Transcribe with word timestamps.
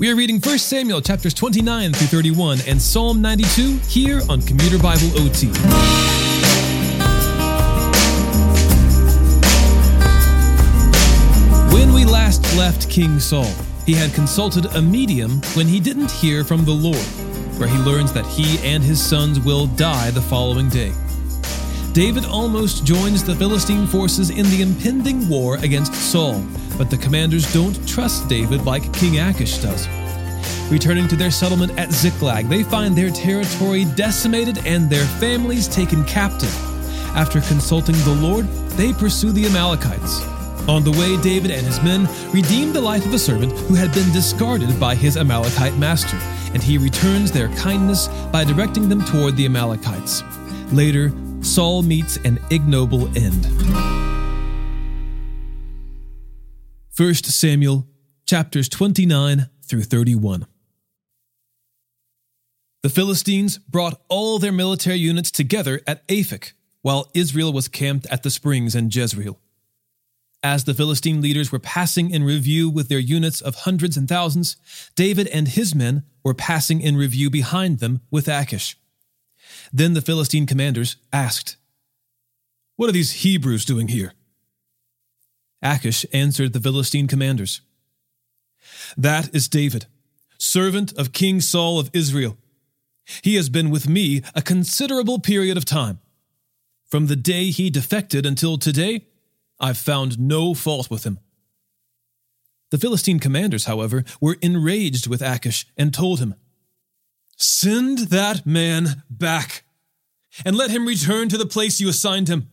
We 0.00 0.08
are 0.08 0.16
reading 0.16 0.40
1 0.40 0.56
Samuel 0.56 1.02
chapters 1.02 1.34
29 1.34 1.92
through 1.92 2.06
31 2.06 2.60
and 2.66 2.80
Psalm 2.80 3.20
92 3.20 3.76
here 3.86 4.22
on 4.30 4.40
Commuter 4.40 4.78
Bible 4.78 5.08
OT. 5.20 5.48
When 11.70 11.92
we 11.92 12.06
last 12.06 12.40
left 12.56 12.88
King 12.88 13.20
Saul, 13.20 13.52
he 13.84 13.92
had 13.92 14.14
consulted 14.14 14.64
a 14.74 14.80
medium 14.80 15.42
when 15.52 15.66
he 15.66 15.78
didn't 15.78 16.10
hear 16.10 16.44
from 16.44 16.64
the 16.64 16.72
Lord, 16.72 16.96
where 17.58 17.68
he 17.68 17.76
learns 17.80 18.10
that 18.14 18.24
he 18.24 18.58
and 18.66 18.82
his 18.82 18.98
sons 18.98 19.38
will 19.38 19.66
die 19.66 20.10
the 20.12 20.22
following 20.22 20.70
day. 20.70 20.94
David 21.92 22.24
almost 22.24 22.86
joins 22.86 23.22
the 23.22 23.34
Philistine 23.34 23.86
forces 23.86 24.30
in 24.30 24.46
the 24.46 24.62
impending 24.62 25.28
war 25.28 25.56
against 25.56 25.92
Saul, 25.92 26.42
but 26.80 26.88
the 26.88 26.96
commanders 26.96 27.52
don't 27.52 27.86
trust 27.86 28.26
David 28.26 28.64
like 28.64 28.90
King 28.94 29.20
Achish 29.20 29.58
does. 29.58 29.86
Returning 30.70 31.06
to 31.08 31.14
their 31.14 31.30
settlement 31.30 31.78
at 31.78 31.92
Ziklag, 31.92 32.48
they 32.48 32.62
find 32.62 32.96
their 32.96 33.10
territory 33.10 33.84
decimated 33.84 34.66
and 34.66 34.88
their 34.88 35.04
families 35.04 35.68
taken 35.68 36.02
captive. 36.06 36.56
After 37.14 37.42
consulting 37.42 37.96
the 37.96 38.14
Lord, 38.14 38.46
they 38.78 38.94
pursue 38.94 39.30
the 39.30 39.44
Amalekites. 39.44 40.22
On 40.70 40.82
the 40.82 40.92
way, 40.92 41.20
David 41.20 41.50
and 41.50 41.66
his 41.66 41.82
men 41.82 42.08
redeem 42.32 42.72
the 42.72 42.80
life 42.80 43.04
of 43.04 43.12
a 43.12 43.18
servant 43.18 43.52
who 43.52 43.74
had 43.74 43.92
been 43.92 44.10
discarded 44.14 44.80
by 44.80 44.94
his 44.94 45.18
Amalekite 45.18 45.76
master, 45.76 46.16
and 46.54 46.62
he 46.62 46.78
returns 46.78 47.30
their 47.30 47.48
kindness 47.56 48.08
by 48.32 48.42
directing 48.42 48.88
them 48.88 49.04
toward 49.04 49.36
the 49.36 49.44
Amalekites. 49.44 50.22
Later, 50.72 51.12
Saul 51.42 51.82
meets 51.82 52.16
an 52.24 52.38
ignoble 52.50 53.14
end. 53.18 53.99
1 56.96 57.14
Samuel 57.14 57.86
chapters 58.26 58.68
29 58.68 59.48
through 59.62 59.82
31. 59.82 60.46
The 62.82 62.88
Philistines 62.88 63.58
brought 63.58 64.00
all 64.08 64.38
their 64.38 64.52
military 64.52 64.96
units 64.96 65.30
together 65.30 65.80
at 65.86 66.06
Aphek, 66.08 66.52
while 66.82 67.08
Israel 67.14 67.52
was 67.52 67.68
camped 67.68 68.06
at 68.06 68.22
the 68.22 68.30
springs 68.30 68.74
in 68.74 68.90
Jezreel. 68.90 69.38
As 70.42 70.64
the 70.64 70.74
Philistine 70.74 71.20
leaders 71.20 71.52
were 71.52 71.58
passing 71.60 72.10
in 72.10 72.24
review 72.24 72.68
with 72.68 72.88
their 72.88 72.98
units 72.98 73.40
of 73.40 73.54
hundreds 73.54 73.96
and 73.96 74.08
thousands, 74.08 74.56
David 74.96 75.28
and 75.28 75.46
his 75.46 75.74
men 75.74 76.02
were 76.24 76.34
passing 76.34 76.80
in 76.80 76.96
review 76.96 77.30
behind 77.30 77.78
them 77.78 78.00
with 78.10 78.26
Achish. 78.26 78.76
Then 79.72 79.92
the 79.94 80.02
Philistine 80.02 80.46
commanders 80.46 80.96
asked, 81.12 81.56
What 82.76 82.88
are 82.88 82.92
these 82.92 83.22
Hebrews 83.22 83.64
doing 83.64 83.88
here? 83.88 84.14
Achish 85.62 86.06
answered 86.12 86.52
the 86.52 86.60
Philistine 86.60 87.06
commanders, 87.06 87.60
That 88.96 89.34
is 89.34 89.48
David, 89.48 89.86
servant 90.38 90.92
of 90.94 91.12
King 91.12 91.40
Saul 91.40 91.78
of 91.78 91.90
Israel. 91.92 92.36
He 93.22 93.34
has 93.34 93.48
been 93.48 93.70
with 93.70 93.88
me 93.88 94.22
a 94.34 94.42
considerable 94.42 95.18
period 95.18 95.56
of 95.56 95.64
time. 95.64 96.00
From 96.86 97.06
the 97.06 97.16
day 97.16 97.50
he 97.50 97.70
defected 97.70 98.24
until 98.26 98.58
today, 98.58 99.06
I've 99.58 99.78
found 99.78 100.18
no 100.18 100.54
fault 100.54 100.90
with 100.90 101.04
him. 101.04 101.18
The 102.70 102.78
Philistine 102.78 103.18
commanders, 103.18 103.64
however, 103.64 104.04
were 104.20 104.38
enraged 104.40 105.06
with 105.06 105.22
Achish 105.22 105.66
and 105.76 105.92
told 105.92 106.20
him, 106.20 106.34
Send 107.36 107.98
that 108.10 108.46
man 108.46 109.02
back, 109.10 109.64
and 110.44 110.56
let 110.56 110.70
him 110.70 110.86
return 110.86 111.28
to 111.28 111.38
the 111.38 111.46
place 111.46 111.80
you 111.80 111.88
assigned 111.88 112.28
him. 112.28 112.50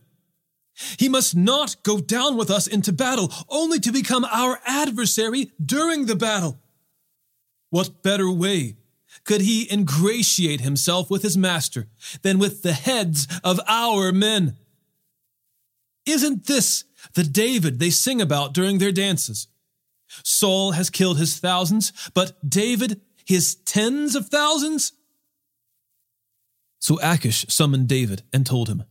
He 0.98 1.08
must 1.08 1.36
not 1.36 1.82
go 1.82 2.00
down 2.00 2.36
with 2.36 2.50
us 2.50 2.66
into 2.66 2.92
battle, 2.92 3.32
only 3.48 3.80
to 3.80 3.92
become 3.92 4.24
our 4.24 4.60
adversary 4.64 5.52
during 5.64 6.06
the 6.06 6.16
battle. 6.16 6.60
What 7.70 8.02
better 8.02 8.30
way 8.30 8.76
could 9.24 9.40
he 9.40 9.70
ingratiate 9.70 10.60
himself 10.60 11.10
with 11.10 11.22
his 11.22 11.36
master 11.36 11.88
than 12.22 12.38
with 12.38 12.62
the 12.62 12.72
heads 12.72 13.26
of 13.42 13.60
our 13.66 14.12
men? 14.12 14.56
Isn't 16.06 16.46
this 16.46 16.84
the 17.14 17.24
David 17.24 17.78
they 17.78 17.90
sing 17.90 18.20
about 18.20 18.54
during 18.54 18.78
their 18.78 18.92
dances? 18.92 19.48
Saul 20.24 20.72
has 20.72 20.88
killed 20.88 21.18
his 21.18 21.38
thousands, 21.38 21.92
but 22.14 22.48
David 22.48 23.00
his 23.26 23.56
tens 23.56 24.14
of 24.14 24.28
thousands? 24.28 24.92
So 26.78 26.98
Achish 27.02 27.44
summoned 27.48 27.88
David 27.88 28.22
and 28.32 28.46
told 28.46 28.68
him, 28.68 28.84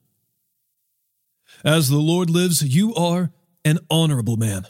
As 1.64 1.90
the 1.90 1.98
Lord 1.98 2.30
lives, 2.30 2.64
you 2.64 2.94
are 2.96 3.32
an 3.66 3.80
honorable 3.90 4.38
man. 4.38 4.68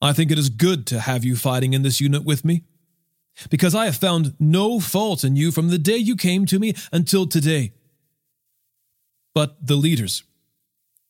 I 0.00 0.12
think 0.12 0.30
it 0.30 0.38
is 0.38 0.48
good 0.48 0.86
to 0.88 1.00
have 1.00 1.24
you 1.24 1.36
fighting 1.36 1.72
in 1.72 1.82
this 1.82 2.00
unit 2.00 2.24
with 2.24 2.44
me, 2.44 2.64
because 3.50 3.74
I 3.74 3.86
have 3.86 3.96
found 3.96 4.34
no 4.38 4.80
fault 4.80 5.24
in 5.24 5.36
you 5.36 5.50
from 5.50 5.68
the 5.68 5.78
day 5.78 5.96
you 5.96 6.16
came 6.16 6.46
to 6.46 6.58
me 6.58 6.74
until 6.92 7.26
today. 7.26 7.72
But 9.34 9.66
the 9.66 9.76
leaders 9.76 10.22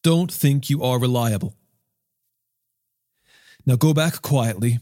don't 0.02 0.32
think 0.32 0.70
you 0.70 0.82
are 0.82 0.98
reliable. 0.98 1.54
Now 3.66 3.76
go 3.76 3.92
back 3.92 4.22
quietly 4.22 4.78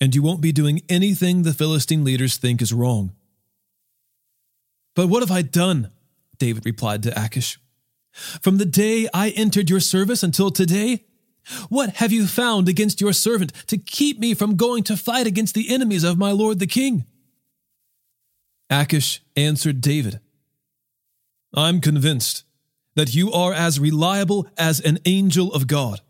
and 0.00 0.14
you 0.14 0.22
won't 0.22 0.40
be 0.40 0.52
doing 0.52 0.82
anything 0.88 1.42
the 1.42 1.54
Philistine 1.54 2.04
leaders 2.04 2.36
think 2.36 2.60
is 2.62 2.72
wrong. 2.72 3.12
But 4.94 5.08
what 5.08 5.22
have 5.22 5.30
I 5.30 5.42
done? 5.42 5.90
David 6.38 6.66
replied 6.66 7.02
to 7.04 7.24
Achish. 7.24 7.58
From 8.14 8.58
the 8.58 8.64
day 8.64 9.08
I 9.12 9.30
entered 9.30 9.68
your 9.68 9.80
service 9.80 10.22
until 10.22 10.50
today, 10.50 11.04
what 11.68 11.96
have 11.96 12.12
you 12.12 12.26
found 12.26 12.68
against 12.68 13.00
your 13.00 13.12
servant 13.12 13.52
to 13.66 13.76
keep 13.76 14.18
me 14.18 14.34
from 14.34 14.56
going 14.56 14.82
to 14.84 14.96
fight 14.96 15.26
against 15.26 15.54
the 15.54 15.72
enemies 15.72 16.04
of 16.04 16.16
my 16.16 16.30
lord 16.30 16.58
the 16.58 16.66
king? 16.66 17.04
Achish 18.70 19.20
answered 19.36 19.80
David, 19.80 20.20
I'm 21.52 21.80
convinced 21.80 22.44
that 22.94 23.14
you 23.14 23.32
are 23.32 23.52
as 23.52 23.80
reliable 23.80 24.48
as 24.56 24.80
an 24.80 24.98
angel 25.04 25.52
of 25.52 25.66
God. 25.66 26.00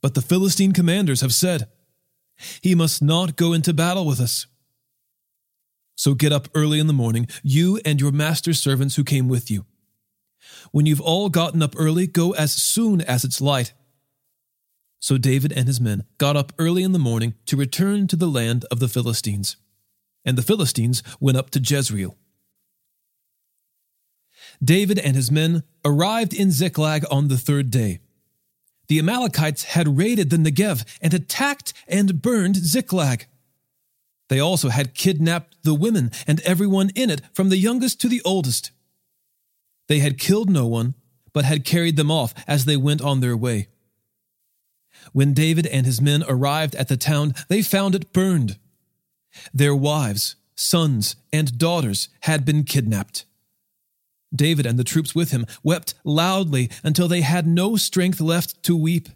But 0.00 0.14
the 0.14 0.22
Philistine 0.22 0.72
commanders 0.72 1.20
have 1.20 1.34
said, 1.34 1.68
he 2.62 2.74
must 2.74 3.02
not 3.02 3.36
go 3.36 3.52
into 3.52 3.72
battle 3.72 4.06
with 4.06 4.20
us. 4.20 4.46
So 5.96 6.14
get 6.14 6.32
up 6.32 6.48
early 6.54 6.78
in 6.78 6.86
the 6.86 6.92
morning, 6.92 7.28
you 7.42 7.80
and 7.84 8.00
your 8.00 8.12
master's 8.12 8.60
servants 8.60 8.96
who 8.96 9.04
came 9.04 9.28
with 9.28 9.50
you. 9.50 9.66
When 10.72 10.86
you've 10.86 11.00
all 11.00 11.28
gotten 11.28 11.62
up 11.62 11.74
early, 11.76 12.06
go 12.06 12.32
as 12.32 12.52
soon 12.52 13.00
as 13.00 13.24
it's 13.24 13.40
light. 13.40 13.72
So 15.00 15.18
David 15.18 15.52
and 15.52 15.66
his 15.66 15.80
men 15.80 16.04
got 16.18 16.36
up 16.36 16.52
early 16.58 16.82
in 16.82 16.92
the 16.92 16.98
morning 16.98 17.34
to 17.46 17.56
return 17.56 18.06
to 18.08 18.16
the 18.16 18.26
land 18.26 18.64
of 18.70 18.78
the 18.78 18.88
Philistines. 18.88 19.56
And 20.24 20.38
the 20.38 20.42
Philistines 20.42 21.02
went 21.20 21.36
up 21.36 21.50
to 21.50 21.60
Jezreel. 21.60 22.16
David 24.62 24.98
and 24.98 25.14
his 25.14 25.30
men 25.30 25.62
arrived 25.84 26.32
in 26.32 26.50
Ziklag 26.50 27.04
on 27.10 27.28
the 27.28 27.36
third 27.36 27.70
day 27.70 28.00
the 28.88 28.98
Amalekites 28.98 29.64
had 29.64 29.96
raided 29.96 30.30
the 30.30 30.36
Negev 30.36 30.84
and 31.00 31.14
attacked 31.14 31.72
and 31.88 32.20
burned 32.20 32.56
Ziklag. 32.56 33.26
They 34.28 34.40
also 34.40 34.68
had 34.68 34.94
kidnapped 34.94 35.56
the 35.62 35.74
women 35.74 36.10
and 36.26 36.40
everyone 36.40 36.90
in 36.94 37.10
it, 37.10 37.22
from 37.32 37.48
the 37.48 37.56
youngest 37.56 38.00
to 38.00 38.08
the 38.08 38.22
oldest. 38.24 38.70
They 39.88 39.98
had 39.98 40.18
killed 40.18 40.50
no 40.50 40.66
one, 40.66 40.94
but 41.32 41.44
had 41.44 41.64
carried 41.64 41.96
them 41.96 42.10
off 42.10 42.34
as 42.46 42.64
they 42.64 42.76
went 42.76 43.02
on 43.02 43.20
their 43.20 43.36
way. 43.36 43.68
When 45.12 45.34
David 45.34 45.66
and 45.66 45.84
his 45.84 46.00
men 46.00 46.24
arrived 46.26 46.74
at 46.76 46.88
the 46.88 46.96
town, 46.96 47.34
they 47.48 47.62
found 47.62 47.94
it 47.94 48.12
burned. 48.12 48.58
Their 49.52 49.74
wives, 49.74 50.36
sons, 50.56 51.16
and 51.32 51.58
daughters 51.58 52.08
had 52.20 52.44
been 52.44 52.64
kidnapped. 52.64 53.24
David 54.34 54.66
and 54.66 54.78
the 54.78 54.84
troops 54.84 55.14
with 55.14 55.30
him 55.30 55.46
wept 55.62 55.94
loudly 56.04 56.70
until 56.82 57.08
they 57.08 57.20
had 57.20 57.46
no 57.46 57.76
strength 57.76 58.20
left 58.20 58.62
to 58.64 58.76
weep. 58.76 59.08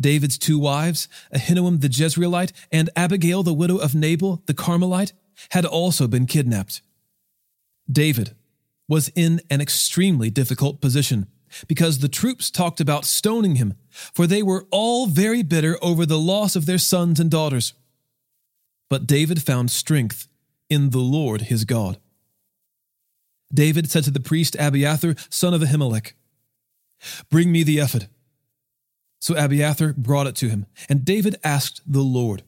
David's 0.00 0.38
two 0.38 0.58
wives, 0.58 1.08
Ahinoam 1.34 1.80
the 1.80 1.88
Jezreelite 1.88 2.52
and 2.72 2.90
Abigail 2.96 3.42
the 3.42 3.52
widow 3.52 3.76
of 3.76 3.94
Nabal 3.94 4.42
the 4.46 4.54
Carmelite, 4.54 5.12
had 5.50 5.64
also 5.64 6.08
been 6.08 6.26
kidnapped. 6.26 6.82
David 7.90 8.34
was 8.88 9.10
in 9.14 9.40
an 9.50 9.60
extremely 9.60 10.30
difficult 10.30 10.80
position 10.80 11.26
because 11.66 11.98
the 11.98 12.08
troops 12.08 12.50
talked 12.50 12.80
about 12.80 13.04
stoning 13.04 13.56
him, 13.56 13.74
for 13.90 14.26
they 14.26 14.42
were 14.42 14.66
all 14.70 15.06
very 15.06 15.42
bitter 15.42 15.78
over 15.82 16.06
the 16.06 16.18
loss 16.18 16.56
of 16.56 16.66
their 16.66 16.78
sons 16.78 17.20
and 17.20 17.30
daughters. 17.30 17.74
But 18.88 19.06
David 19.06 19.42
found 19.42 19.70
strength 19.70 20.28
in 20.68 20.90
the 20.90 20.98
Lord 20.98 21.42
his 21.42 21.64
God. 21.64 21.98
David 23.52 23.90
said 23.90 24.04
to 24.04 24.10
the 24.10 24.20
priest 24.20 24.56
Abiathar, 24.58 25.14
son 25.28 25.54
of 25.54 25.60
Ahimelech, 25.60 26.14
Bring 27.30 27.52
me 27.52 27.62
the 27.62 27.78
ephod. 27.78 28.08
So 29.18 29.36
Abiathar 29.36 29.92
brought 29.92 30.26
it 30.26 30.36
to 30.36 30.48
him, 30.48 30.66
and 30.88 31.04
David 31.04 31.36
asked 31.44 31.80
the 31.86 32.00
Lord, 32.00 32.42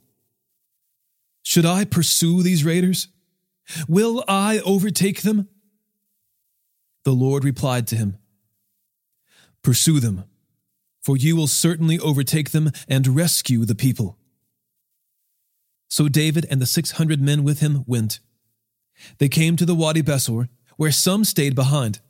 Should 1.43 1.67
I 1.67 1.85
pursue 1.85 2.43
these 2.43 2.65
raiders? 2.65 3.09
Will 3.89 4.25
I 4.27 4.59
overtake 4.61 5.23
them? 5.23 5.49
The 7.05 7.13
Lord 7.13 7.45
replied 7.45 7.87
to 7.89 7.97
him, 7.97 8.17
Pursue 9.63 10.01
them, 10.01 10.25
for 11.03 11.17
you 11.17 11.37
will 11.37 11.47
certainly 11.47 11.99
overtake 11.99 12.51
them 12.51 12.71
and 12.89 13.07
rescue 13.09 13.65
the 13.65 13.75
people. 13.75 14.19
So 15.89 16.09
David 16.09 16.47
and 16.51 16.61
the 16.61 16.67
six 16.67 16.93
hundred 16.93 17.21
men 17.21 17.45
with 17.45 17.61
him 17.61 17.85
went. 17.87 18.21
They 19.19 19.29
came 19.29 19.57
to 19.57 19.67
the 19.67 19.75
Wadi 19.75 20.03
Besor, 20.03 20.49
where 20.77 20.91
some 20.91 21.25
stayed 21.25 21.55
behind. 21.55 22.01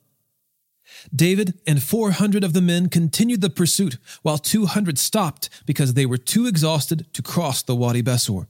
David 1.15 1.61
and 1.67 1.83
four 1.83 2.13
hundred 2.13 2.45
of 2.45 2.53
the 2.53 2.61
men 2.61 2.89
continued 2.89 3.41
the 3.41 3.51
pursuit, 3.51 3.99
while 4.23 4.39
two 4.39 4.67
hundred 4.67 4.99
stopped 4.99 5.49
because 5.67 5.95
they 5.95 6.07
were 6.07 6.19
too 6.19 6.47
exhausted 6.47 7.13
to 7.15 7.23
cross 7.23 7.63
the 7.63 7.75
Wadi 7.75 8.03
Besor. 8.03 8.47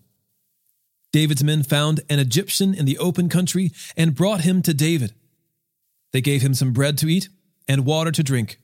David's 1.12 1.44
men 1.44 1.62
found 1.62 2.00
an 2.10 2.18
Egyptian 2.18 2.74
in 2.74 2.86
the 2.86 2.98
open 2.98 3.28
country 3.28 3.70
and 3.96 4.14
brought 4.14 4.42
him 4.42 4.62
to 4.62 4.74
David. 4.74 5.14
They 6.14 6.20
gave 6.20 6.42
him 6.42 6.54
some 6.54 6.72
bread 6.72 6.96
to 6.98 7.08
eat 7.08 7.28
and 7.66 7.84
water 7.84 8.12
to 8.12 8.22
drink. 8.22 8.60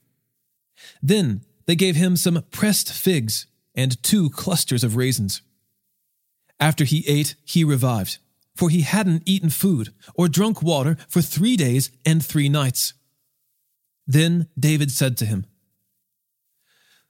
Then 1.03 1.41
they 1.65 1.75
gave 1.75 1.97
him 1.97 2.15
some 2.15 2.41
pressed 2.49 2.93
figs 2.93 3.45
and 3.75 4.01
two 4.01 4.29
clusters 4.29 4.85
of 4.85 4.95
raisins. 4.95 5.41
After 6.61 6.85
he 6.85 7.03
ate, 7.09 7.35
he 7.43 7.65
revived, 7.65 8.19
for 8.55 8.69
he 8.69 8.83
hadn't 8.83 9.23
eaten 9.25 9.49
food 9.49 9.93
or 10.15 10.29
drunk 10.29 10.61
water 10.61 10.95
for 11.09 11.21
three 11.21 11.57
days 11.57 11.91
and 12.05 12.23
three 12.23 12.47
nights. 12.47 12.93
Then 14.07 14.47
David 14.57 14.89
said 14.89 15.17
to 15.17 15.25
him, 15.25 15.45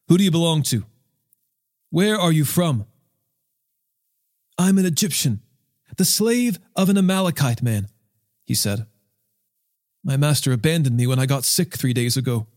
Who 0.08 0.18
do 0.18 0.24
you 0.24 0.32
belong 0.32 0.64
to? 0.64 0.86
Where 1.92 2.18
are 2.18 2.32
you 2.32 2.46
from? 2.46 2.88
I'm 4.58 4.80
an 4.80 4.88
Egyptian, 4.88 5.42
the 5.98 6.06
slave 6.06 6.58
of 6.76 6.90
an 6.90 6.98
Amalekite 6.98 7.62
man, 7.62 7.90
he 8.44 8.56
said. 8.56 8.88
My 10.04 10.18
master 10.18 10.52
abandoned 10.52 10.98
me 10.98 11.06
when 11.06 11.20
I 11.20 11.26
got 11.26 11.46
sick 11.46 11.76
three 11.76 11.94
days 11.94 12.18
ago. 12.18 12.48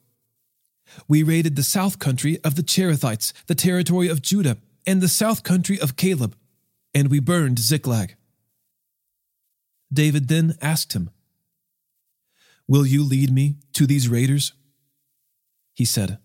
We 1.08 1.23
raided 1.23 1.56
the 1.56 1.62
south 1.62 1.99
country 1.99 2.38
of 2.44 2.55
the 2.55 2.62
Cherethites, 2.62 3.32
the 3.46 3.55
territory 3.55 4.08
of 4.08 4.23
Judah, 4.23 4.58
and 4.87 5.00
the 5.00 5.08
south 5.08 5.43
country 5.43 5.79
of 5.81 5.96
Caleb, 5.96 6.37
and 6.94 7.08
we 7.08 7.20
burned 7.20 7.58
Ziklag. 7.58 8.17
David 9.93 10.29
then 10.29 10.56
asked 10.61 10.93
him, 10.93 11.11
Will 12.67 12.87
you 12.87 13.02
lead 13.02 13.31
me 13.31 13.56
to 13.75 13.87
these 13.87 14.08
raiders? 14.08 14.52
He 15.75 15.85
said, 15.85 16.19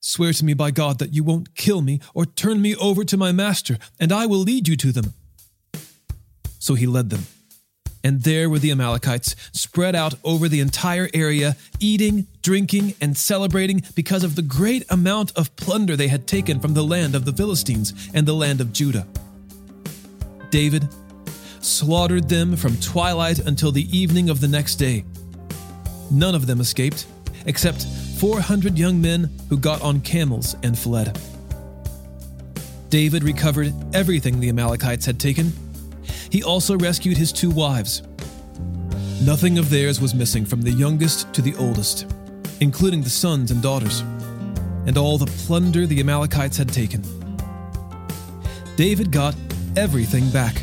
Swear 0.00 0.32
to 0.32 0.44
me 0.44 0.54
by 0.54 0.70
God 0.70 0.98
that 0.98 1.14
you 1.14 1.22
won't 1.22 1.54
kill 1.54 1.82
me 1.82 2.00
or 2.14 2.24
turn 2.24 2.62
me 2.62 2.74
over 2.76 3.04
to 3.04 3.16
my 3.16 3.32
master, 3.32 3.78
and 4.00 4.12
I 4.12 4.26
will 4.26 4.38
lead 4.38 4.66
you 4.66 4.76
to 4.76 4.92
them. 4.92 5.14
So 6.58 6.74
he 6.74 6.86
led 6.86 7.10
them. 7.10 7.26
And 8.02 8.22
there 8.22 8.48
were 8.48 8.58
the 8.58 8.70
Amalekites, 8.70 9.36
spread 9.52 9.94
out 9.94 10.14
over 10.24 10.48
the 10.48 10.60
entire 10.60 11.08
area, 11.12 11.56
eating, 11.78 12.26
drinking, 12.42 12.94
and 13.00 13.16
celebrating 13.16 13.82
because 13.94 14.24
of 14.24 14.36
the 14.36 14.42
great 14.42 14.84
amount 14.90 15.36
of 15.36 15.54
plunder 15.56 15.96
they 15.96 16.08
had 16.08 16.26
taken 16.26 16.60
from 16.60 16.74
the 16.74 16.82
land 16.82 17.14
of 17.14 17.24
the 17.24 17.32
Philistines 17.32 17.92
and 18.14 18.26
the 18.26 18.32
land 18.32 18.60
of 18.60 18.72
Judah. 18.72 19.06
David 20.50 20.88
slaughtered 21.60 22.28
them 22.28 22.56
from 22.56 22.76
twilight 22.78 23.38
until 23.38 23.70
the 23.70 23.96
evening 23.96 24.30
of 24.30 24.40
the 24.40 24.48
next 24.48 24.76
day. 24.76 25.04
None 26.10 26.34
of 26.34 26.46
them 26.46 26.60
escaped, 26.60 27.06
except 27.46 27.84
400 28.18 28.78
young 28.78 29.00
men 29.00 29.30
who 29.48 29.58
got 29.58 29.80
on 29.82 30.00
camels 30.00 30.56
and 30.62 30.78
fled. 30.78 31.18
David 32.88 33.22
recovered 33.22 33.72
everything 33.94 34.40
the 34.40 34.48
Amalekites 34.48 35.06
had 35.06 35.20
taken. 35.20 35.52
He 36.30 36.44
also 36.44 36.78
rescued 36.78 37.16
his 37.16 37.32
two 37.32 37.50
wives. 37.50 38.02
Nothing 39.22 39.58
of 39.58 39.68
theirs 39.68 40.00
was 40.00 40.14
missing 40.14 40.46
from 40.46 40.62
the 40.62 40.70
youngest 40.70 41.32
to 41.34 41.42
the 41.42 41.54
oldest, 41.56 42.06
including 42.60 43.02
the 43.02 43.10
sons 43.10 43.50
and 43.50 43.60
daughters, 43.60 44.00
and 44.86 44.96
all 44.96 45.18
the 45.18 45.26
plunder 45.26 45.86
the 45.86 46.00
Amalekites 46.00 46.56
had 46.56 46.68
taken. 46.68 47.02
David 48.76 49.10
got 49.10 49.34
everything 49.76 50.30
back. 50.30 50.62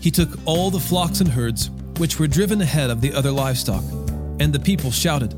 He 0.00 0.10
took 0.10 0.28
all 0.44 0.70
the 0.70 0.78
flocks 0.78 1.20
and 1.20 1.28
herds, 1.28 1.70
which 1.98 2.18
were 2.18 2.26
driven 2.26 2.60
ahead 2.60 2.90
of 2.90 3.00
the 3.00 3.12
other 3.12 3.30
livestock, 3.30 3.82
and 4.38 4.52
the 4.52 4.60
people 4.60 4.90
shouted, 4.90 5.34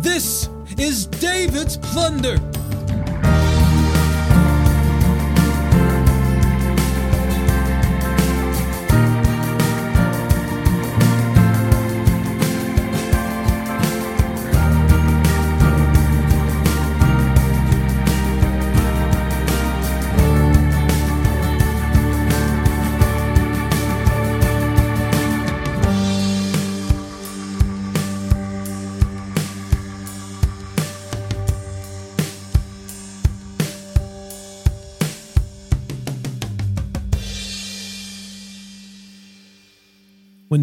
This 0.00 0.48
is 0.78 1.06
David's 1.06 1.76
plunder! 1.78 2.38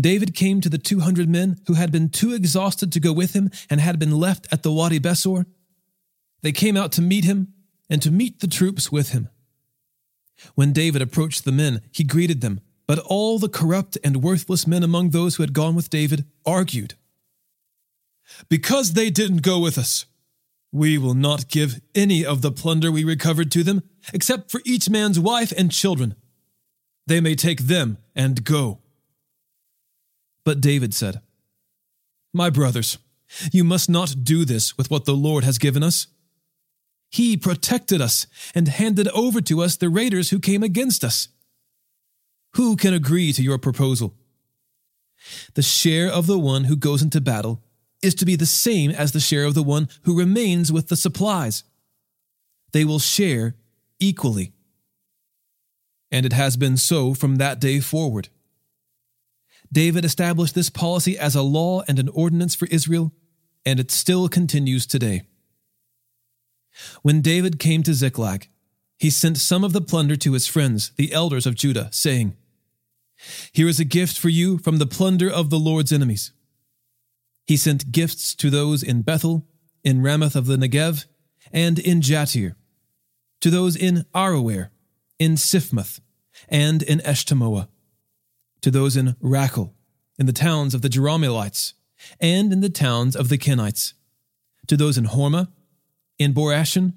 When 0.01 0.13
David 0.13 0.33
came 0.33 0.61
to 0.61 0.69
the 0.69 0.79
200 0.79 1.29
men 1.29 1.61
who 1.67 1.75
had 1.75 1.91
been 1.91 2.09
too 2.09 2.33
exhausted 2.33 2.91
to 2.91 2.99
go 2.99 3.13
with 3.13 3.33
him 3.33 3.51
and 3.69 3.79
had 3.79 3.99
been 3.99 4.17
left 4.17 4.47
at 4.51 4.63
the 4.63 4.71
Wadi 4.71 4.99
Besor, 4.99 5.45
they 6.41 6.51
came 6.51 6.75
out 6.75 6.91
to 6.93 7.03
meet 7.03 7.23
him 7.23 7.53
and 7.87 8.01
to 8.01 8.09
meet 8.09 8.39
the 8.39 8.47
troops 8.47 8.91
with 8.91 9.11
him. 9.11 9.29
When 10.55 10.73
David 10.73 11.03
approached 11.03 11.45
the 11.45 11.51
men, 11.51 11.81
he 11.91 12.03
greeted 12.03 12.41
them, 12.41 12.61
but 12.87 12.97
all 12.97 13.37
the 13.37 13.47
corrupt 13.47 13.95
and 14.03 14.23
worthless 14.23 14.65
men 14.65 14.81
among 14.81 15.11
those 15.11 15.35
who 15.35 15.43
had 15.43 15.53
gone 15.53 15.75
with 15.75 15.91
David 15.91 16.25
argued. 16.47 16.95
Because 18.49 18.93
they 18.93 19.11
didn't 19.11 19.43
go 19.43 19.59
with 19.59 19.77
us, 19.77 20.07
we 20.71 20.97
will 20.97 21.13
not 21.13 21.47
give 21.47 21.79
any 21.93 22.25
of 22.25 22.41
the 22.41 22.51
plunder 22.51 22.91
we 22.91 23.03
recovered 23.03 23.51
to 23.51 23.61
them, 23.61 23.83
except 24.15 24.49
for 24.49 24.61
each 24.65 24.89
man's 24.89 25.19
wife 25.19 25.53
and 25.55 25.71
children. 25.71 26.15
They 27.05 27.21
may 27.21 27.35
take 27.35 27.67
them 27.67 27.99
and 28.15 28.43
go. 28.43 28.79
But 30.43 30.61
David 30.61 30.93
said, 30.93 31.21
My 32.33 32.49
brothers, 32.49 32.97
you 33.51 33.63
must 33.63 33.89
not 33.89 34.23
do 34.23 34.45
this 34.45 34.77
with 34.77 34.89
what 34.91 35.05
the 35.05 35.15
Lord 35.15 35.43
has 35.43 35.57
given 35.57 35.83
us. 35.83 36.07
He 37.09 37.35
protected 37.37 38.01
us 38.01 38.25
and 38.55 38.67
handed 38.67 39.07
over 39.09 39.41
to 39.41 39.61
us 39.61 39.75
the 39.75 39.89
raiders 39.89 40.29
who 40.29 40.39
came 40.39 40.63
against 40.63 41.03
us. 41.03 41.27
Who 42.55 42.75
can 42.75 42.93
agree 42.93 43.33
to 43.33 43.43
your 43.43 43.57
proposal? 43.57 44.15
The 45.53 45.61
share 45.61 46.07
of 46.07 46.25
the 46.25 46.39
one 46.39 46.65
who 46.65 46.75
goes 46.75 47.01
into 47.01 47.21
battle 47.21 47.61
is 48.01 48.15
to 48.15 48.25
be 48.25 48.35
the 48.35 48.45
same 48.45 48.91
as 48.91 49.11
the 49.11 49.19
share 49.19 49.45
of 49.45 49.53
the 49.53 49.63
one 49.63 49.87
who 50.03 50.17
remains 50.17 50.71
with 50.71 50.87
the 50.87 50.95
supplies. 50.95 51.63
They 52.71 52.83
will 52.85 52.99
share 52.99 53.55
equally. 53.99 54.53
And 56.11 56.25
it 56.25 56.33
has 56.33 56.57
been 56.57 56.77
so 56.77 57.13
from 57.13 57.35
that 57.35 57.59
day 57.59 57.79
forward. 57.79 58.29
David 59.71 60.03
established 60.03 60.53
this 60.53 60.69
policy 60.69 61.17
as 61.17 61.35
a 61.35 61.41
law 61.41 61.83
and 61.87 61.97
an 61.97 62.09
ordinance 62.09 62.55
for 62.55 62.67
Israel, 62.67 63.13
and 63.65 63.79
it 63.79 63.91
still 63.91 64.27
continues 64.27 64.85
today. 64.85 65.23
When 67.01 67.21
David 67.21 67.59
came 67.59 67.83
to 67.83 67.93
Ziklag, 67.93 68.49
he 68.97 69.09
sent 69.09 69.37
some 69.37 69.63
of 69.63 69.73
the 69.73 69.81
plunder 69.81 70.15
to 70.17 70.33
his 70.33 70.47
friends, 70.47 70.91
the 70.95 71.11
elders 71.13 71.45
of 71.45 71.55
Judah, 71.55 71.89
saying, 71.91 72.35
Here 73.51 73.67
is 73.67 73.79
a 73.79 73.85
gift 73.85 74.17
for 74.17 74.29
you 74.29 74.57
from 74.57 74.77
the 74.77 74.85
plunder 74.85 75.29
of 75.29 75.49
the 75.49 75.59
Lord's 75.59 75.91
enemies. 75.91 76.31
He 77.47 77.57
sent 77.57 77.91
gifts 77.91 78.35
to 78.35 78.49
those 78.49 78.83
in 78.83 79.01
Bethel, 79.01 79.47
in 79.83 80.01
Ramoth 80.01 80.35
of 80.35 80.45
the 80.45 80.57
Negev, 80.57 81.05
and 81.51 81.79
in 81.79 82.01
Jattir, 82.01 82.55
to 83.39 83.49
those 83.49 83.75
in 83.75 84.05
Aroer, 84.13 84.69
in 85.17 85.33
Siphmoth, 85.33 85.99
and 86.47 86.83
in 86.83 86.99
Eshtemoa 86.99 87.67
to 88.61 88.71
those 88.71 88.95
in 88.95 89.15
Racal, 89.19 89.73
in 90.17 90.25
the 90.25 90.33
towns 90.33 90.73
of 90.73 90.81
the 90.81 90.89
Jerahmeelites, 90.89 91.73
and 92.19 92.51
in 92.51 92.61
the 92.61 92.69
towns 92.69 93.15
of 93.15 93.29
the 93.29 93.37
Kenites, 93.37 93.93
to 94.67 94.77
those 94.77 94.97
in 94.97 95.05
Hormah, 95.05 95.49
in 96.17 96.33
Borashan, 96.33 96.93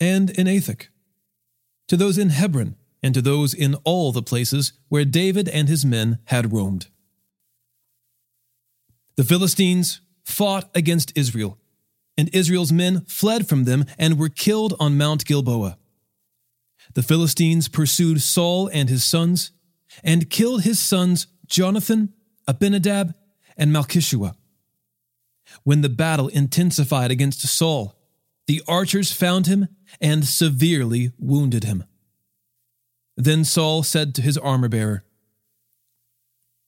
and 0.00 0.30
in 0.30 0.46
Athach, 0.46 0.88
to 1.88 1.96
those 1.96 2.18
in 2.18 2.30
Hebron, 2.30 2.76
and 3.02 3.12
to 3.14 3.20
those 3.20 3.52
in 3.52 3.74
all 3.84 4.12
the 4.12 4.22
places 4.22 4.72
where 4.88 5.04
David 5.04 5.48
and 5.48 5.68
his 5.68 5.84
men 5.84 6.18
had 6.24 6.52
roamed. 6.52 6.88
The 9.16 9.24
Philistines 9.24 10.00
fought 10.24 10.70
against 10.74 11.12
Israel, 11.14 11.58
and 12.16 12.34
Israel's 12.34 12.72
men 12.72 13.04
fled 13.06 13.46
from 13.46 13.64
them 13.64 13.84
and 13.98 14.18
were 14.18 14.28
killed 14.30 14.74
on 14.80 14.96
Mount 14.96 15.24
Gilboa. 15.26 15.76
The 16.94 17.02
Philistines 17.02 17.68
pursued 17.68 18.22
Saul 18.22 18.68
and 18.72 18.88
his 18.88 19.04
sons 19.04 19.50
and 20.02 20.30
killed 20.30 20.62
his 20.62 20.78
sons 20.80 21.26
Jonathan, 21.46 22.12
Abinadab, 22.48 23.14
and 23.56 23.72
Malchishua. 23.72 24.34
When 25.62 25.82
the 25.82 25.88
battle 25.88 26.28
intensified 26.28 27.10
against 27.10 27.46
Saul, 27.46 27.94
the 28.46 28.62
archers 28.66 29.12
found 29.12 29.46
him 29.46 29.68
and 30.00 30.24
severely 30.24 31.12
wounded 31.18 31.64
him. 31.64 31.84
Then 33.16 33.44
Saul 33.44 33.82
said 33.82 34.14
to 34.14 34.22
his 34.22 34.36
armor 34.38 34.68
bearer, 34.68 35.04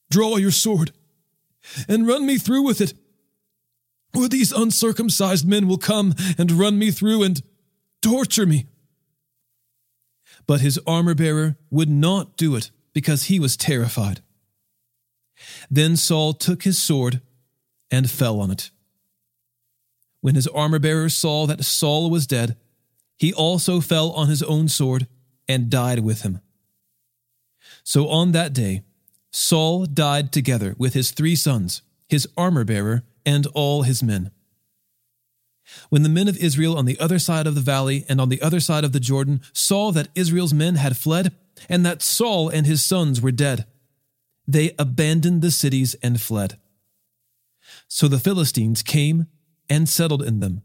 Draw 0.09 0.37
your 0.37 0.51
sword 0.51 0.91
and 1.89 2.07
run 2.07 2.25
me 2.25 2.37
through 2.37 2.63
with 2.63 2.79
it, 2.79 2.93
or 4.15 4.27
these 4.27 4.53
uncircumcised 4.53 5.47
men 5.47 5.67
will 5.67 5.77
come 5.77 6.15
and 6.37 6.51
run 6.51 6.79
me 6.79 6.91
through 6.91 7.23
and 7.23 7.41
torture 8.01 8.45
me. 8.45 8.67
But 10.45 10.61
his 10.61 10.79
armor 10.87 11.13
bearer 11.13 11.57
would 11.69 11.89
not 11.89 12.37
do 12.37 12.55
it 12.55 12.71
because 12.97 13.25
he 13.25 13.39
was 13.39 13.55
terrified. 13.55 14.21
Then 15.69 15.95
Saul 15.95 16.33
took 16.33 16.63
his 16.63 16.81
sword 16.81 17.21
and 17.91 18.09
fell 18.09 18.39
on 18.39 18.49
it. 18.49 18.71
When 20.21 20.33
his 20.33 20.47
armor 20.47 20.79
bearer 20.79 21.07
saw 21.07 21.45
that 21.45 21.63
Saul 21.63 22.09
was 22.09 22.25
dead, 22.25 22.57
he 23.15 23.31
also 23.31 23.81
fell 23.81 24.09
on 24.13 24.29
his 24.29 24.41
own 24.41 24.67
sword 24.67 25.05
and 25.47 25.69
died 25.69 25.99
with 25.99 26.23
him. 26.23 26.41
So 27.83 28.07
on 28.07 28.31
that 28.31 28.51
day, 28.51 28.81
Saul 29.29 29.85
died 29.85 30.31
together 30.31 30.73
with 30.79 30.95
his 30.95 31.11
three 31.11 31.35
sons, 31.35 31.83
his 32.09 32.27
armor 32.35 32.63
bearer, 32.63 33.03
and 33.27 33.45
all 33.53 33.83
his 33.83 34.01
men. 34.01 34.31
When 35.89 36.01
the 36.01 36.09
men 36.09 36.27
of 36.27 36.37
Israel 36.37 36.75
on 36.75 36.85
the 36.85 36.99
other 36.99 37.19
side 37.19 37.45
of 37.45 37.53
the 37.53 37.61
valley 37.61 38.05
and 38.09 38.19
on 38.19 38.29
the 38.29 38.41
other 38.41 38.59
side 38.59 38.83
of 38.83 38.91
the 38.91 38.99
Jordan 38.99 39.41
saw 39.53 39.91
that 39.91 40.07
Israel's 40.15 40.51
men 40.51 40.77
had 40.77 40.97
fled, 40.97 41.35
and 41.69 41.85
that 41.85 42.01
Saul 42.01 42.49
and 42.49 42.65
his 42.65 42.83
sons 42.83 43.21
were 43.21 43.31
dead, 43.31 43.65
they 44.47 44.73
abandoned 44.79 45.41
the 45.41 45.51
cities 45.51 45.95
and 46.01 46.21
fled. 46.21 46.57
So 47.87 48.07
the 48.07 48.19
Philistines 48.19 48.81
came 48.81 49.27
and 49.69 49.87
settled 49.89 50.23
in 50.23 50.39
them. 50.39 50.61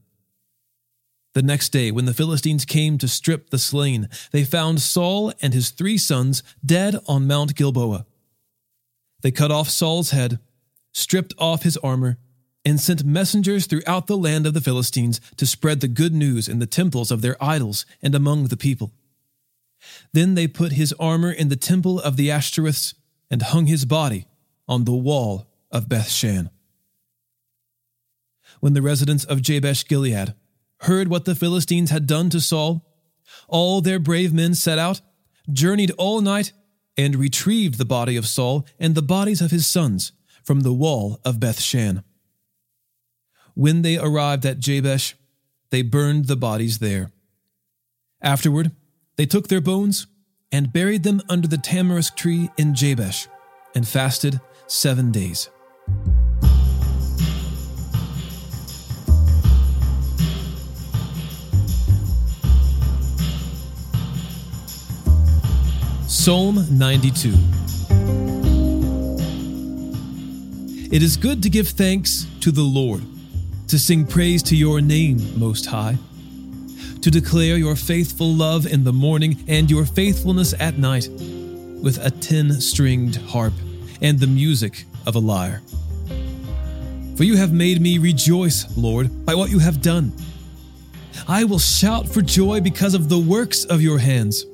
The 1.35 1.43
next 1.43 1.71
day, 1.71 1.91
when 1.91 2.05
the 2.05 2.15
Philistines 2.15 2.65
came 2.65 2.99
to 2.99 3.09
strip 3.09 3.51
the 3.51 3.59
slain, 3.59 4.09
they 4.33 4.45
found 4.45 4.83
Saul 4.83 5.33
and 5.41 5.55
his 5.55 5.71
three 5.71 5.97
sons 5.97 6.43
dead 6.65 6.97
on 7.09 7.27
Mount 7.27 7.55
Gilboa. 7.55 8.05
They 9.23 9.31
cut 9.31 9.51
off 9.51 9.71
Saul's 9.71 10.11
head, 10.11 10.39
stripped 10.93 11.33
off 11.39 11.63
his 11.63 11.79
armor, 11.79 12.19
and 12.65 12.79
sent 12.79 13.05
messengers 13.05 13.67
throughout 13.67 14.07
the 14.07 14.17
land 14.17 14.47
of 14.47 14.55
the 14.55 14.61
Philistines 14.61 15.21
to 15.37 15.47
spread 15.47 15.81
the 15.81 15.89
good 15.89 16.13
news 16.13 16.49
in 16.49 16.59
the 16.59 16.67
temples 16.67 17.11
of 17.11 17.23
their 17.23 17.43
idols 17.43 17.87
and 18.03 18.15
among 18.15 18.49
the 18.49 18.57
people. 18.57 18.93
Then 20.13 20.35
they 20.35 20.47
put 20.47 20.73
his 20.73 20.95
armor 20.99 21.31
in 21.33 21.49
the 21.49 21.57
temple 21.57 22.01
of 22.01 22.17
the 22.17 22.29
Ashtoreths 22.29 22.95
and 23.31 23.43
hung 23.43 23.67
his 23.67 23.85
body 23.85 24.27
on 24.69 24.85
the 24.85 24.93
wall 24.93 25.49
of 25.71 25.89
Bethshan. 25.89 26.51
When 28.61 28.75
the 28.75 28.83
residents 28.83 29.25
of 29.25 29.43
Jabesh 29.43 29.87
Gilead 29.87 30.35
heard 30.83 31.09
what 31.09 31.25
the 31.25 31.35
Philistines 31.35 31.91
had 31.91 32.07
done 32.07 32.31
to 32.31 32.41
Saul, 32.41 32.87
all 33.49 33.81
their 33.81 33.99
brave 33.99 34.33
men 34.33 34.55
set 34.55 34.79
out, 34.79 35.01
journeyed 35.51 35.93
all 35.99 36.21
night, 36.21 36.53
and 36.97 37.17
retrieved 37.17 37.79
the 37.79 37.85
body 37.85 38.17
of 38.17 38.27
Saul 38.27 38.67
and 38.79 38.95
the 38.95 39.03
bodies 39.03 39.41
of 39.41 39.51
his 39.51 39.67
sons 39.67 40.13
from 40.45 40.61
the 40.61 40.73
wall 40.73 41.21
of 41.25 41.41
Bethshan. 41.41 42.05
When 43.55 43.83
they 43.83 43.99
arrived 43.99 44.45
at 44.45 44.59
Jabesh, 44.59 45.15
they 45.71 45.83
burned 45.83 46.27
the 46.27 46.37
bodies 46.37 46.79
there. 46.79 47.11
Afterward, 48.21 48.73
they 49.17 49.27
took 49.27 49.49
their 49.49 49.61
bones 49.61 50.07
and 50.51 50.73
buried 50.73 51.03
them 51.03 51.23
under 51.29 51.49
the 51.49 51.57
tamarisk 51.57 52.17
tree 52.17 52.51
in 52.57 52.75
Jabesh 52.75 53.29
and 53.75 53.87
fasted 53.87 54.41
seven 54.67 55.11
days. 55.11 55.49
Psalm 66.07 66.65
92 66.71 67.31
It 70.95 71.03
is 71.03 71.17
good 71.17 71.43
to 71.43 71.51
give 71.51 71.69
thanks 71.69 72.27
to 72.41 72.53
the 72.53 72.63
Lord, 72.63 73.03
to 73.69 73.79
sing 73.79 74.07
praise 74.07 74.43
to 74.45 74.55
your 74.55 74.81
name, 74.81 75.39
Most 75.39 75.67
High, 75.67 75.97
to 77.03 77.11
declare 77.11 77.57
your 77.57 77.77
faithful 77.77 78.33
love 78.33 78.65
in 78.67 78.85
the 78.85 78.93
morning 78.93 79.45
and 79.49 79.71
your 79.71 79.85
faithfulness 79.85 80.55
at 80.59 80.79
night 80.79 81.09
with 81.83 81.99
a 82.01 82.11
ten 82.11 82.61
stringed 82.61 83.17
harp 83.17 83.53
and 84.01 84.19
the 84.19 84.27
music 84.27 84.85
of 85.05 85.17
a 85.17 85.19
lyre. 85.19 85.61
For 87.17 87.25
you 87.25 87.37
have 87.37 87.53
made 87.53 87.81
me 87.81 87.99
rejoice, 87.99 88.77
Lord, 88.77 89.27
by 89.27 89.35
what 89.35 89.51
you 89.51 89.59
have 89.59 89.83
done. 89.83 90.13
I 91.29 91.45
will 91.45 91.59
shout 91.59 92.09
for 92.09 92.23
joy 92.23 92.61
because 92.61 92.95
of 92.95 93.09
the 93.09 93.19
works 93.19 93.65
of 93.65 93.83
your 93.83 93.99
hands. 93.99 94.47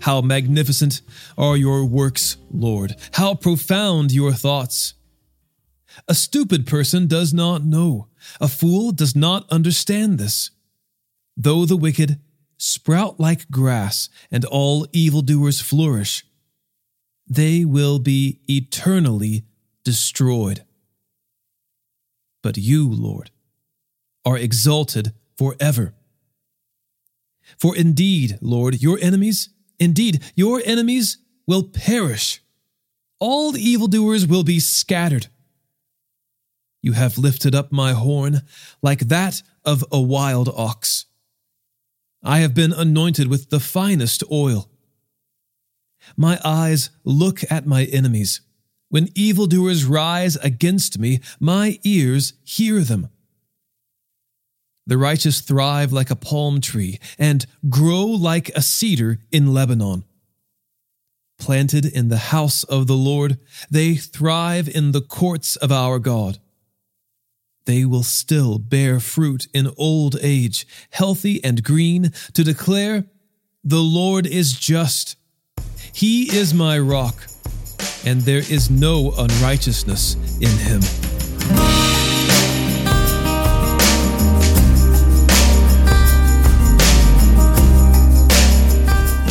How 0.00 0.20
magnificent 0.20 1.00
are 1.36 1.56
your 1.56 1.84
works, 1.84 2.36
Lord! 2.52 2.94
How 3.12 3.34
profound 3.34 4.12
your 4.12 4.32
thoughts! 4.32 4.94
A 6.06 6.14
stupid 6.14 6.66
person 6.66 7.06
does 7.06 7.34
not 7.34 7.64
know, 7.64 8.06
a 8.40 8.48
fool 8.48 8.92
does 8.92 9.16
not 9.16 9.50
understand 9.50 10.18
this. 10.18 10.50
Though 11.36 11.64
the 11.64 11.76
wicked 11.76 12.20
sprout 12.56 13.20
like 13.20 13.50
grass 13.50 14.08
and 14.30 14.44
all 14.44 14.86
evildoers 14.92 15.60
flourish, 15.60 16.24
they 17.26 17.64
will 17.64 17.98
be 17.98 18.40
eternally 18.48 19.44
destroyed. 19.84 20.64
But 22.42 22.56
you, 22.56 22.88
Lord, 22.88 23.30
are 24.24 24.38
exalted 24.38 25.12
forever. 25.36 25.94
For 27.58 27.76
indeed, 27.76 28.38
Lord, 28.40 28.80
your 28.80 28.98
enemies 29.00 29.50
Indeed, 29.78 30.22
your 30.34 30.62
enemies 30.64 31.18
will 31.46 31.64
perish. 31.64 32.42
All 33.18 33.52
the 33.52 33.60
evildoers 33.60 34.26
will 34.26 34.44
be 34.44 34.60
scattered. 34.60 35.28
You 36.82 36.92
have 36.92 37.18
lifted 37.18 37.54
up 37.54 37.72
my 37.72 37.92
horn 37.92 38.42
like 38.82 39.08
that 39.08 39.42
of 39.64 39.84
a 39.90 40.00
wild 40.00 40.48
ox. 40.48 41.05
I 42.22 42.38
have 42.38 42.54
been 42.54 42.72
anointed 42.72 43.28
with 43.28 43.50
the 43.50 43.60
finest 43.60 44.22
oil. 44.30 44.68
My 46.16 46.40
eyes 46.44 46.90
look 47.04 47.40
at 47.50 47.66
my 47.66 47.84
enemies. 47.84 48.40
When 48.88 49.08
evildoers 49.14 49.84
rise 49.84 50.36
against 50.36 50.98
me, 50.98 51.20
my 51.40 51.78
ears 51.82 52.34
hear 52.44 52.80
them. 52.80 53.08
The 54.86 54.98
righteous 54.98 55.40
thrive 55.40 55.92
like 55.92 56.10
a 56.10 56.16
palm 56.16 56.60
tree 56.60 57.00
and 57.18 57.44
grow 57.68 58.04
like 58.04 58.50
a 58.50 58.62
cedar 58.62 59.18
in 59.32 59.52
Lebanon. 59.52 60.04
Planted 61.38 61.84
in 61.84 62.08
the 62.08 62.16
house 62.16 62.62
of 62.64 62.86
the 62.86 62.96
Lord, 62.96 63.38
they 63.70 63.96
thrive 63.96 64.68
in 64.68 64.92
the 64.92 65.00
courts 65.00 65.56
of 65.56 65.72
our 65.72 65.98
God. 65.98 66.38
They 67.66 67.84
will 67.84 68.04
still 68.04 68.58
bear 68.58 69.00
fruit 69.00 69.48
in 69.52 69.70
old 69.76 70.16
age, 70.22 70.66
healthy 70.90 71.42
and 71.44 71.62
green, 71.62 72.12
to 72.32 72.42
declare, 72.42 73.04
The 73.62 73.82
Lord 73.82 74.26
is 74.26 74.58
just. 74.58 75.16
He 75.92 76.34
is 76.34 76.54
my 76.54 76.78
rock, 76.78 77.26
and 78.04 78.22
there 78.22 78.38
is 78.38 78.70
no 78.70 79.12
unrighteousness 79.18 80.14
in 80.40 80.56
him. 80.58 81.75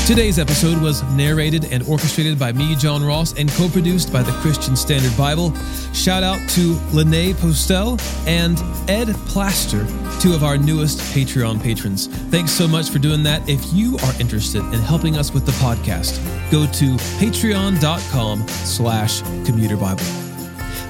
Today's 0.05 0.37
episode 0.37 0.79
was 0.83 1.01
narrated 1.13 1.73
and 1.73 1.81
orchestrated 1.87 2.37
by 2.37 2.51
me, 2.51 2.75
John 2.75 3.03
Ross, 3.03 3.33
and 3.39 3.49
co 3.49 3.67
produced 3.67 4.13
by 4.13 4.21
the 4.21 4.33
Christian 4.33 4.75
Standard 4.75 5.17
Bible. 5.17 5.51
Shout 5.93 6.21
out 6.21 6.37
to 6.49 6.79
Lene 6.93 7.33
Postel 7.33 7.97
and 8.27 8.61
Ed 8.87 9.15
Plaster, 9.25 9.83
two 10.21 10.35
of 10.35 10.43
our 10.43 10.59
newest 10.59 10.99
Patreon 11.15 11.59
patrons. 11.59 12.05
Thanks 12.29 12.51
so 12.51 12.67
much 12.67 12.91
for 12.91 12.99
doing 12.99 13.23
that. 13.23 13.49
If 13.49 13.73
you 13.73 13.97
are 14.03 14.13
interested 14.21 14.59
in 14.59 14.79
helping 14.79 15.17
us 15.17 15.33
with 15.33 15.47
the 15.47 15.53
podcast, 15.53 16.21
go 16.51 16.67
to 16.73 16.97
patreon.com 17.17 18.47
slash 18.47 19.21
commuter 19.43 19.75
Bible. 19.75 20.03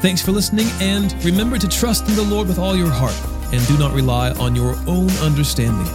Thanks 0.01 0.21
for 0.21 0.33
listening, 0.33 0.67
and 0.81 1.13
remember 1.23 1.57
to 1.57 1.69
trust 1.69 2.05
in 2.09 2.17
the 2.17 2.23
Lord 2.23 2.49
with 2.49 2.59
all 2.59 2.75
your 2.75 2.91
heart, 2.91 3.15
and 3.53 3.65
do 3.65 3.77
not 3.77 3.93
rely 3.93 4.31
on 4.31 4.57
your 4.57 4.75
own 4.87 5.09
understanding. 5.19 5.87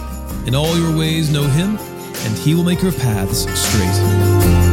In 0.47 0.55
all 0.55 0.75
your 0.75 0.97
ways, 0.97 1.31
know 1.31 1.43
Him 1.43 1.77
and 2.25 2.37
he 2.37 2.55
will 2.55 2.63
make 2.63 2.81
your 2.81 2.93
paths 2.93 3.41
straight. 3.59 4.70